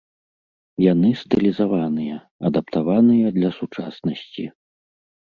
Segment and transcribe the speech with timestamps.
[0.83, 2.15] Яны стылізаваныя,
[2.49, 4.47] адаптаваныя для сучаснасці.